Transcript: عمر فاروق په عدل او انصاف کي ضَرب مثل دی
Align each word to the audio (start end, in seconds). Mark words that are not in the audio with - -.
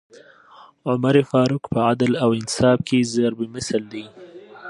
عمر 0.89 1.15
فاروق 1.31 1.63
په 1.73 1.79
عدل 1.89 2.11
او 2.23 2.29
انصاف 2.39 2.77
کي 2.87 2.99
ضَرب 3.15 3.39
مثل 3.55 3.81
دی 3.93 4.05